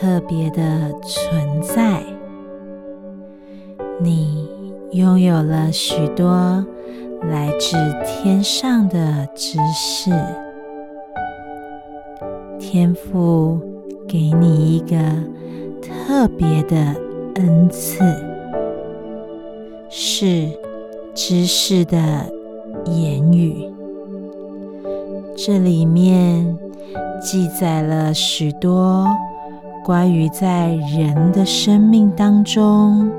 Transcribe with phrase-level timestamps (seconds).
[0.00, 2.02] 特别的存在，
[4.00, 4.48] 你
[4.92, 6.64] 拥有了许多
[7.28, 7.76] 来自
[8.06, 10.10] 天上的知识。
[12.58, 13.60] 天赋
[14.08, 14.96] 给你一个
[15.82, 16.76] 特别的
[17.34, 18.02] 恩赐，
[19.90, 20.48] 是
[21.14, 21.98] 知识的
[22.86, 23.70] 言语。
[25.36, 26.56] 这里面
[27.20, 29.06] 记载了许多
[29.84, 33.10] 关于在人的生命当中，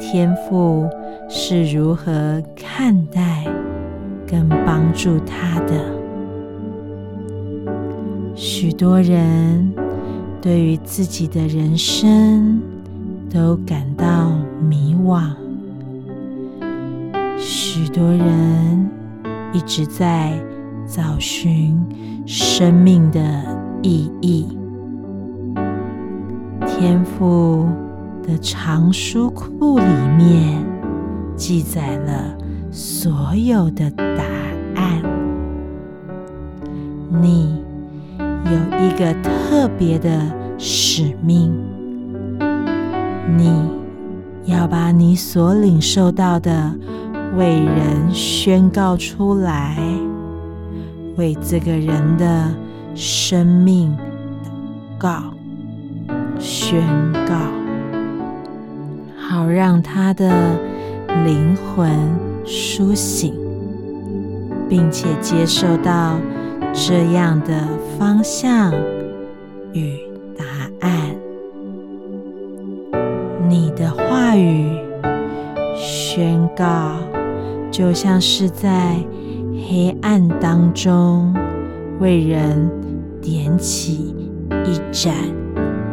[0.00, 0.88] 天赋
[1.28, 3.44] 是如何看待
[4.26, 5.74] 跟帮助他的。
[8.34, 9.72] 许多人
[10.42, 12.60] 对于自己的人生
[13.32, 14.30] 都感到
[14.68, 15.30] 迷惘，
[17.38, 18.90] 许多人
[19.52, 20.32] 一直在。
[20.90, 21.78] 找寻
[22.26, 23.20] 生命的
[23.82, 24.57] 意义。
[26.78, 27.66] 天赋
[28.22, 29.84] 的藏书库里
[30.16, 30.64] 面
[31.34, 32.38] 记载了
[32.70, 34.22] 所有的答
[34.76, 35.02] 案。
[37.20, 37.60] 你
[38.44, 40.08] 有一个特别的
[40.56, 41.52] 使命，
[43.36, 43.50] 你
[44.44, 46.72] 要把你所领受到的
[47.36, 49.76] 为人宣告出来。
[51.16, 52.48] 为这个人的
[52.94, 53.92] 生命
[54.44, 55.22] 祷告、
[56.38, 56.82] 宣
[57.26, 57.34] 告，
[59.16, 60.30] 好让他的
[61.24, 61.90] 灵魂
[62.44, 63.34] 苏醒，
[64.68, 66.16] 并且接受到
[66.72, 68.72] 这样的方向
[69.72, 69.98] 与
[70.36, 70.44] 答
[70.80, 70.92] 案。
[73.48, 74.78] 你的话语
[75.76, 76.96] 宣告，
[77.70, 78.96] 就像是在。
[79.70, 81.34] 黑暗当中，
[81.98, 82.70] 为人
[83.20, 84.14] 点起
[84.64, 85.12] 一盏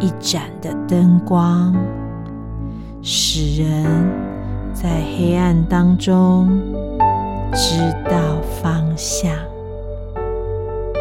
[0.05, 1.73] 一盏的灯光，
[3.01, 3.83] 使人
[4.71, 6.47] 在黑暗当中
[7.51, 8.19] 知道
[8.61, 9.31] 方向，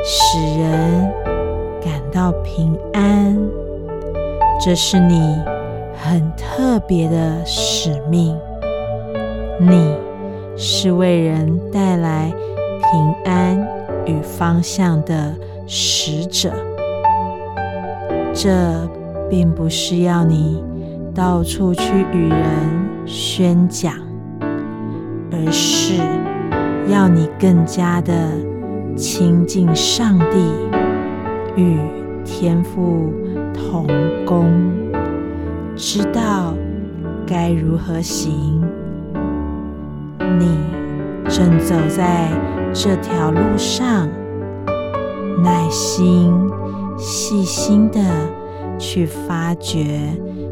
[0.02, 1.12] 使人
[1.84, 3.36] 感到平安。
[4.58, 5.36] 这是你
[6.02, 8.34] 很特别的使命，
[9.60, 9.94] 你
[10.56, 12.32] 是为人带来。
[12.90, 13.66] 平安
[14.06, 15.34] 与方向的
[15.66, 16.52] 使者，
[18.34, 18.50] 这
[19.30, 20.62] 并不是要你
[21.14, 22.40] 到处去与人
[23.06, 23.94] 宣讲，
[25.30, 26.02] 而是
[26.92, 28.12] 要你更加的
[28.96, 30.52] 亲近上帝，
[31.56, 31.78] 与
[32.24, 33.12] 天父
[33.54, 33.86] 同
[34.26, 34.50] 工，
[35.76, 36.54] 知道
[37.26, 38.60] 该如何行。
[40.38, 40.48] 你
[41.28, 42.28] 正走在。
[42.76, 44.08] 这条路上，
[45.44, 46.34] 耐心、
[46.96, 48.00] 细心的
[48.78, 50.00] 去发掘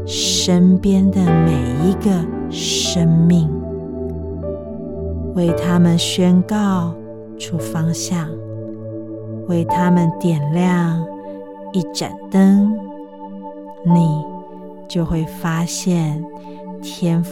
[0.05, 1.53] 身边的每
[1.87, 2.11] 一个
[2.49, 3.49] 生命，
[5.35, 6.93] 为他们宣告
[7.39, 8.29] 出方向，
[9.47, 11.05] 为他们点亮
[11.71, 12.77] 一盏灯，
[13.85, 14.23] 你
[14.87, 16.23] 就会发现
[16.81, 17.31] 天赋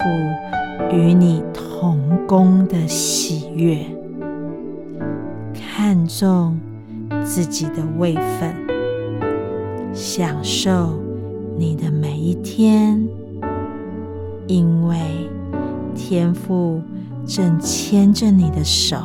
[0.92, 3.86] 与你同工的喜悦。
[5.54, 6.60] 看重
[7.24, 8.54] 自己的位分，
[10.14, 11.00] 享受
[11.58, 13.02] 你的每一天，
[14.46, 14.98] 因为
[15.96, 16.82] 天父
[17.26, 18.98] 正牵着你的手，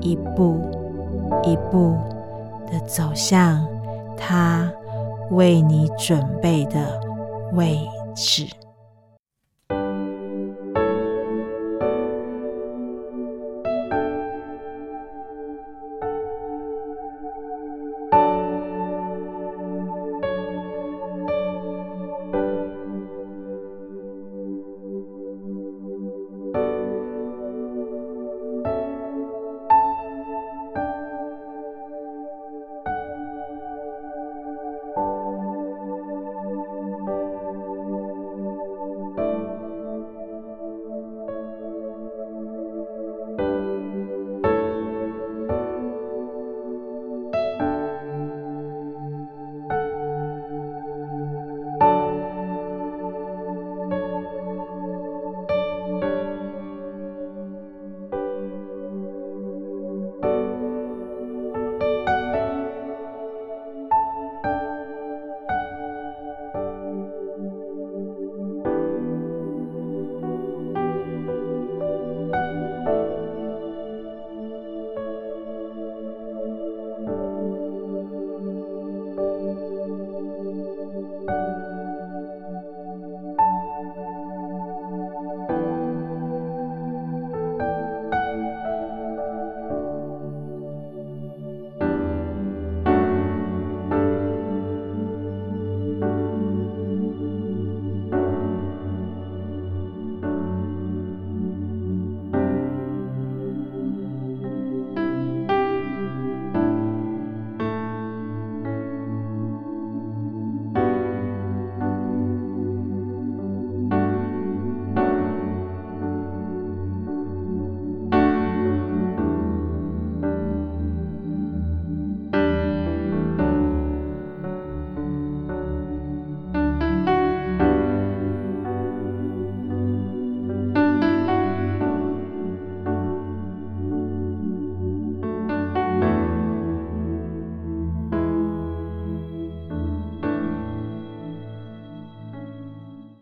[0.00, 0.58] 一步
[1.42, 1.94] 一步
[2.72, 3.62] 的走向
[4.16, 4.72] 他
[5.32, 6.98] 为你准备的
[7.52, 7.78] 位
[8.16, 8.46] 置。